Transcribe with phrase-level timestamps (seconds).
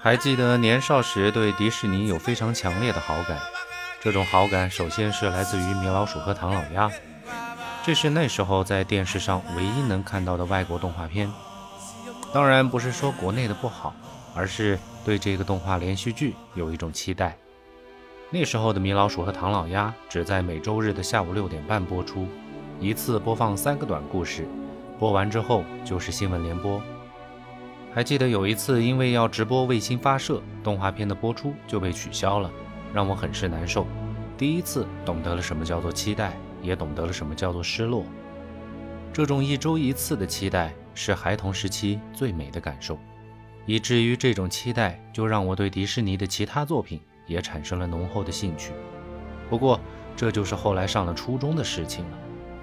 [0.00, 3.38] 还记得年少时对迪士尼有非常强烈的好感，
[4.00, 6.90] 这种好感首先是来自于米老鼠和唐老鸭，
[7.82, 11.30] 这是那时候在电视上唯一能看到的外国动画片。
[12.32, 13.94] 当然不是说国内的不好，
[14.34, 17.36] 而是对这个动画连续剧有一种期待。
[18.34, 22.26] 那时候的米老鼠和唐老鸭只在每周日的下午六点半播出，
[22.80, 24.44] 一次播放三个短故事，
[24.98, 26.82] 播完之后就是新闻联播。
[27.94, 32.50] 还记得有一次，因为要直播卫星发射，动画片的播出就被取消了，
[32.92, 33.86] 让我很是难受。
[34.36, 38.04] 第一次懂得了什么叫做期待，也懂得了什么叫做失落。
[39.12, 40.74] 这种一周一次的期待。
[40.96, 42.96] 是孩童时期最美的感受，
[43.66, 48.72] 以至于这种期待就让我对迪士尼的其他作品也产生了浓厚的兴趣。
[49.48, 49.80] 不过，
[50.16, 52.18] 这就是后来上了初中的事情了。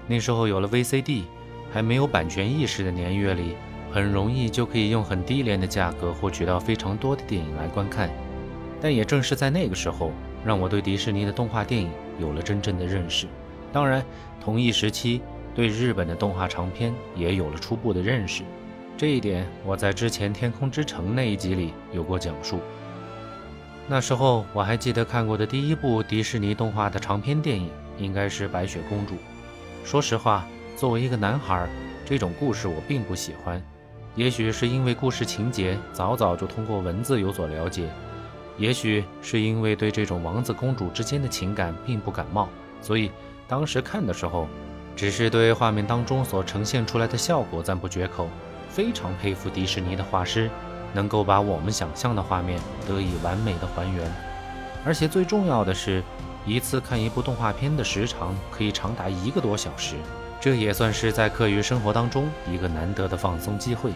[0.06, 1.24] 那时候有了 VCD，
[1.72, 3.56] 还没有版权意识的年月里，
[3.90, 8.10] 很容易就可以用很低廉的价格获取到非常多的电影来观看。
[8.80, 10.10] 但也正是在那个时候，
[10.44, 13.26] 让我对迪士尼的动画电影有了真正的认识。
[13.72, 14.04] 当然，
[14.40, 15.20] 同一时期。
[15.54, 18.42] 对日本的动画长片也有了初步的认识，
[18.96, 22.60] 这一点我在之前《天空之城》那一集里有过讲述。
[23.88, 29.14] 那时候我还记得看过的第一部迪士尼动画的长篇电影应该是《白雪公主》。
[29.84, 31.68] 说实话，作为一个男孩，
[32.04, 33.62] 这种故事我并不喜欢。
[34.14, 37.88] 也许是因为故事情节早早就通过文字有所了解，
[38.56, 42.48] 也许是因为对这种王子公主之间的情感并不感冒，
[42.80, 43.10] 所以
[43.48, 44.48] 当时看的时候。
[44.94, 48.28] 只是对画面当中所呈现出来的效果赞不绝口，
[48.68, 50.50] 非常佩服迪士尼的画师，
[50.92, 54.10] 能够把我们想象的画面得以完美的还原。
[54.84, 56.02] 而且最重要的是，
[56.44, 59.96] 一次看一部动画片的时长可以长达一个多小时，
[60.40, 63.92] 这也算是在课余生活当中一个难得的放松机会。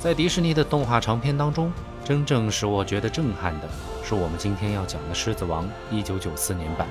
[0.00, 1.72] 在迪士尼的动画长片当中，
[2.04, 3.68] 真正使我觉得震撼的
[4.02, 5.66] 是我们今天要讲的《狮子王》
[6.04, 6.86] 1994年版。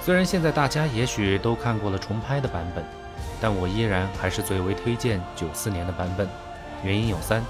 [0.00, 2.84] 虽然现在大家也许都看过了重拍的版本，
[3.40, 6.28] 但我依然还是最为推荐九四年的版本。
[6.84, 7.44] 原因有三：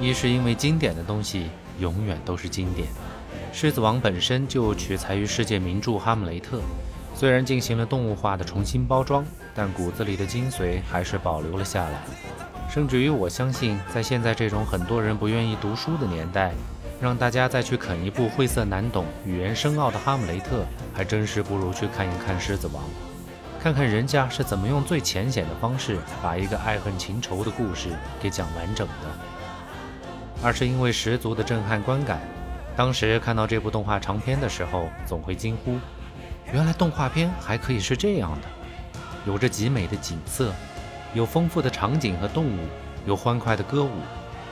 [0.00, 1.48] 一是因为经典的东西
[1.78, 2.88] 永远都是经典，
[3.52, 6.56] 《狮子王》本身就取材于世界名著《哈姆雷特》，
[7.14, 12.02] 虽然进行了动物化的重新包装，但骨子里的精髓还是保留了下来。
[12.68, 16.52] 甚至于我相信，在现在这种很多人不愿意读书的年代，
[17.00, 22.82] 让大家再去啃一部晦涩难懂、语言深奥的《哈姆雷特》，还真是不如去看一看《狮子王》，
[23.62, 29.41] 看看人家是怎么用最浅显的方式把一个爱恨情仇的故事给讲完整的。
[30.42, 32.20] 而是因为十足的震撼观感，
[32.76, 35.78] 当时看到这部动画长片的时候，总会惊呼：
[36.52, 38.48] 原来动画片还可以是这样的，
[39.24, 40.52] 有着极美的景色，
[41.14, 42.58] 有丰富的场景和动物，
[43.06, 43.90] 有欢快的歌舞，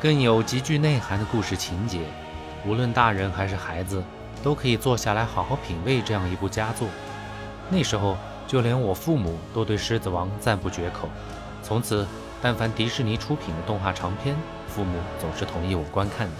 [0.00, 2.00] 更有极具内涵的故事情节。
[2.64, 4.02] 无论大人还是孩子，
[4.42, 6.86] 都可以坐下来好好品味这样一部佳作。
[7.68, 11.08] 那时候，就连我父母都对《狮子王》赞不绝口。
[11.62, 12.06] 从此，
[12.40, 14.36] 但凡迪士尼出品的动画长片，
[14.70, 16.32] 父母总是同意我观看的。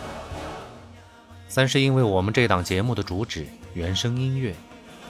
[1.49, 4.53] 三是因为我们这档节目的主旨——原声音乐，《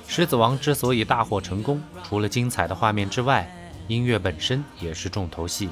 [0.09, 3.49] 狮子王》之所以大获成功，除了精彩的画面之外，
[3.87, 5.69] 音乐本身也是重头戏。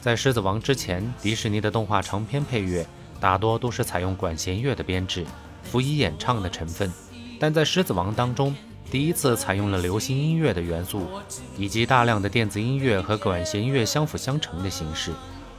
[0.00, 2.86] 在《狮子王》之前，迪士尼的动画长片配乐。
[3.20, 5.26] 大多都是采用管弦乐的编制，
[5.62, 6.90] 辅以演唱的成分，
[7.38, 8.56] 但在《狮子王》当中，
[8.90, 11.06] 第一次采用了流行音乐的元素，
[11.58, 15.12] 以及大量的电子音乐和管弦乐相辅相成的形式。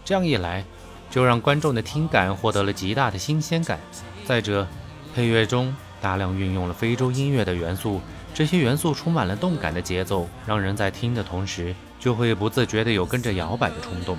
[0.04, 0.66] 这样一来，
[1.12, 3.78] 就让观众的听感获得了极大的新鲜感。
[4.26, 4.66] 再者，
[5.14, 8.02] 配乐中大量运用了非洲音乐的元素，
[8.34, 14.18] 这些元素充满了动感的节奏，让人在听的同时，就会不自觉地有跟着摇摆的冲动。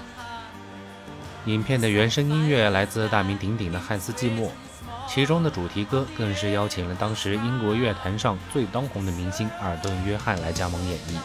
[1.47, 4.53] 影片的原声音乐来自大名鼎鼎的汉斯季默，
[5.09, 11.17] 其中的主题歌更是邀请了当时英国乐坛上最当红的明星阿尔顿·约翰来加盟演绎，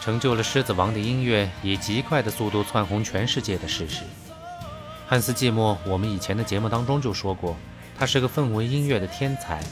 [0.00, 4.04] 成就了《狮子王》的音乐以极快的速度窜红全世界的事实。
[5.08, 7.56] 汉斯季默，我们以前的节目当中就说过，
[7.96, 9.62] 他是个氛围音乐的天才。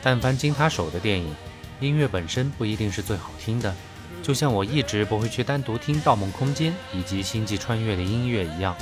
[0.00, 1.34] 但凡经他手的电影，
[1.80, 3.74] 音乐本身不一定是最好听的，
[4.22, 8.76] 就像我一直不会去单独听《盗梦空间》以及《星际穿越》的音乐一样。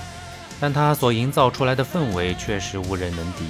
[0.60, 3.46] 但他所营造出来的氛围确实无人能敌，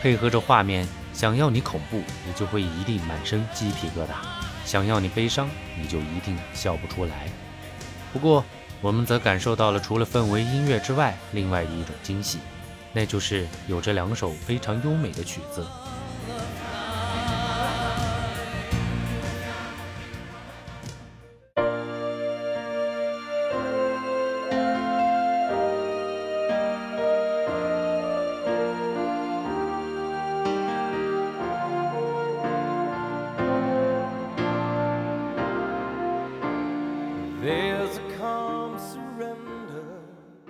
[0.00, 4.14] 配合着画面，想要你恐怖，你就会一定满身鸡皮疙瘩；
[4.64, 7.28] 想要你悲伤，你就一定笑不出来。
[8.12, 8.44] 不过，
[8.80, 12.38] 我们则感受到了除了氛围音乐之外，另外一种惊喜，
[12.92, 15.66] 那就是有这两首非常优美的曲子。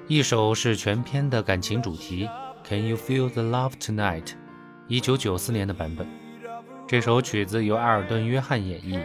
[0.08, 2.26] 一首是全篇的感情主题
[2.64, 4.32] ，Can you feel the love tonight？
[4.86, 6.08] 一九九四年的版本。
[6.86, 8.98] 这首曲子由艾尔顿·约翰演绎，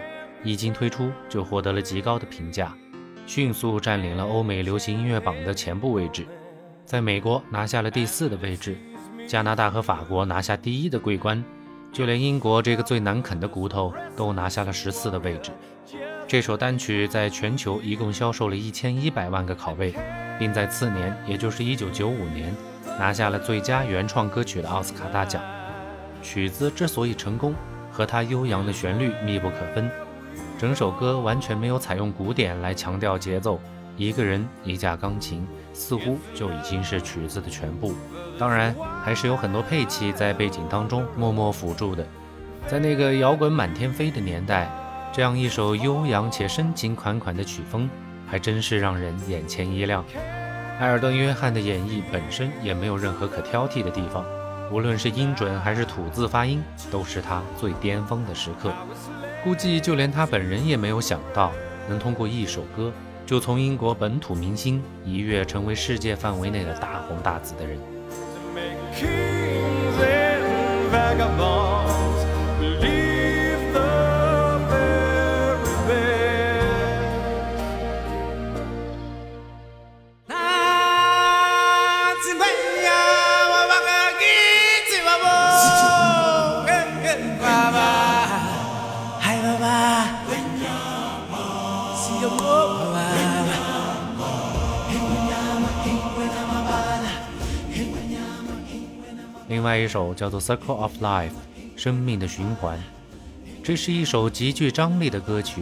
[0.45, 2.73] 一经推出就获得了极高的评价，
[3.25, 6.25] 迅速占领了欧美流行音乐榜的前部位置，
[6.85, 8.77] 在美国拿下了第四的位置，
[9.27, 11.43] 加拿大和法国拿下第一的桂冠，
[11.91, 15.51] 就连英国这个最难啃的骨头都拿下了十四的位置。
[16.27, 19.93] 这首单曲在全球一共销售了一千一百万个拷贝，
[20.39, 22.55] 并在次年，也就是一九九五年，
[22.97, 25.41] 拿下了最佳原创歌曲的奥斯卡大奖。
[26.23, 27.53] 曲子之所以成功，
[27.91, 29.89] 和它悠扬的旋律密不可分，
[30.57, 33.59] 整首歌完全没有采用鼓点来强调节奏，
[33.95, 37.93] 一个人一架钢琴似乎就已经是曲子的全部。
[38.39, 38.73] 当然，
[39.03, 42.03] 还是有很多配器在背景当中默默辅助的。
[42.65, 44.71] 在那个摇滚满天飞的年代，
[45.13, 47.87] 这样一首悠扬且深情款款的曲风，
[48.25, 50.03] 还真是让人眼前一亮。
[50.79, 54.25] 埃尔顿·约翰的演绎本身也没有任何可挑剔的地方。
[54.71, 58.73] 无论是音准还是吐字发音，都是他最巅峰的时刻。
[59.43, 61.51] 估计就连他本人也没有想到，
[61.87, 62.91] 能通过一首歌，
[63.23, 67.77] 就从英国本土明星一跃成为世界范围内的大红大紫的人。
[67.77, 72.12] To make kings and vagabonds.
[99.53, 101.29] 另外一首叫做《Circle of Life》，
[101.75, 102.81] 生命的循环。
[103.63, 105.61] 这是一首极具张力的歌曲，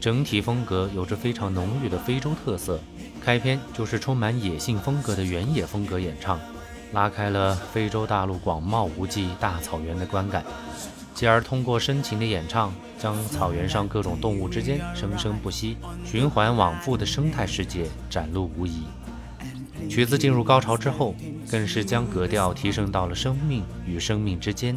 [0.00, 2.80] 整体风格有着非常浓郁的非洲特色。
[3.24, 6.40] 开篇就是充满野性风格的原野风格演唱，
[6.92, 10.44] 拉开了非洲大陆广袤无际大草原的观感，
[11.14, 18.82] 继而通过深情的演唱，将草原上各种动物之间生生不息、循环往复的生态世界展露无遗。
[19.88, 21.14] 曲子进入高潮之后，
[21.50, 24.76] 更是将格调提升到了生命与生命之间、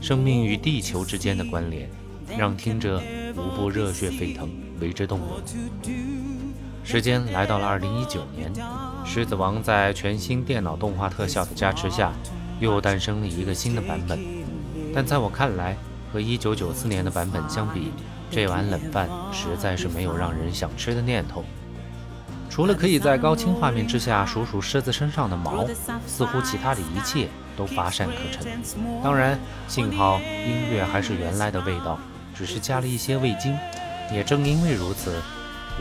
[0.00, 1.88] 生命与地球之间的关联，
[2.38, 3.02] 让听者
[3.36, 4.48] 无不热血沸腾，
[4.80, 5.28] 为之动容。
[6.84, 8.52] 时间来到了二零一九年，
[9.04, 12.12] 《狮子王》在全新电脑动画特效的加持下，
[12.60, 14.18] 又诞生了一个新的版本。
[14.94, 15.76] 但在我看来，
[16.12, 17.90] 和一九九四年的版本相比，
[18.30, 21.42] 这碗冷饭实在是没有让人想吃的念头。
[22.54, 25.66] 除了可以在高清画面之下数数狮子身上的毛，
[26.06, 28.46] 似乎其他的一切都乏善可陈。
[29.02, 29.36] 当然，
[29.66, 31.98] 幸好音乐还是原来的味道，
[32.32, 33.58] 只是加了一些味精。
[34.12, 35.20] 也正因为如此，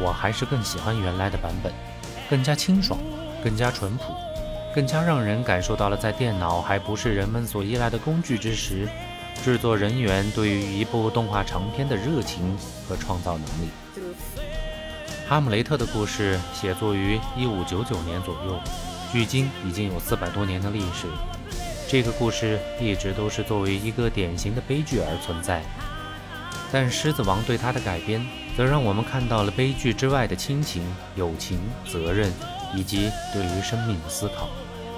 [0.02, 1.72] 我还是更喜欢原来的版本，
[2.28, 3.00] 更加清爽，
[3.44, 4.06] 更加淳朴，
[4.74, 8.90] 更加让人感受到了在电脑还不是人们所依赖的工具之时，
[9.44, 12.58] 制作人员对于一部动画长片的热情
[12.90, 13.70] 和创造能力。
[15.34, 18.60] 哈姆雷特的故事写作于一五九九年左右，
[19.12, 21.08] 距今已经有四百多年的历史。
[21.88, 25.64] 这个故事一直都是作为一个典型的悲剧而存在，
[26.72, 28.24] 但《狮子王》对它的改编，
[28.56, 30.84] 则让我们看到了悲剧之外的亲情、
[31.16, 31.60] 友情、
[31.92, 32.32] 责任，
[32.76, 34.48] 以及对于生命的思考。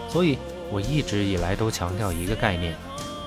[0.10, 0.38] 所以，
[0.70, 2.76] 我一直以来都强调一个概念：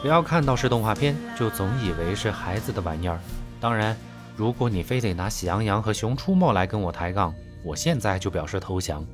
[0.03, 3.19] 不要看到是动画片，就总以为是孩子的玩意儿。
[3.59, 3.97] 当然。
[4.38, 9.04] 如果你非得拿《喜羊羊》和《熊出没》来跟我抬杠，我现在就表示投降。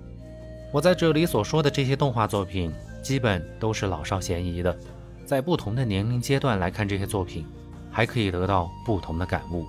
[0.71, 2.71] 我在这里所说的这些动画作品，
[3.02, 4.78] 基本都是老少咸宜的，
[5.25, 7.47] 在不同的年龄阶段来看这些作品，
[7.90, 9.64] 还可以得到不同的感悟。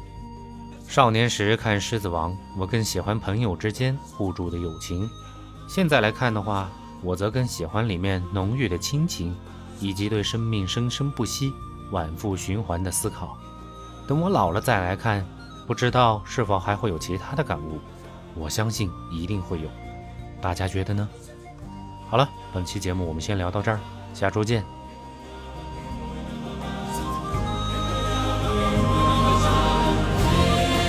[0.90, 5.08] 少年时看《狮子王》，我更喜欢朋友之间互助的友情；
[5.70, 6.70] 现在来看的话，
[7.02, 9.34] 我则更喜欢里面浓郁的亲情，
[9.80, 11.54] 以及对生命生生不息、
[11.90, 13.38] 反复循环的思考。
[14.06, 15.26] 等我老了再来看。
[15.66, 17.80] 不知道是否还会有其他的感悟，
[18.36, 19.70] 我相信一定会有。
[20.42, 21.08] 大家觉得呢？
[22.10, 23.80] 好了，本期节目我们先聊到这儿，
[24.14, 24.64] 下周见。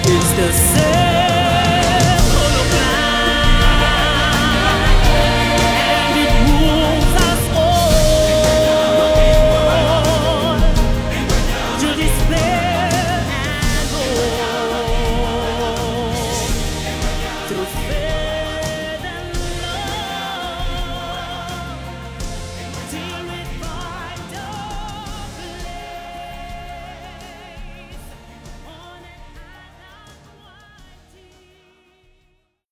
[0.04, 1.05] It's the same.